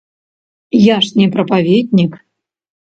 [0.85, 2.21] Я ж не прапаведнік.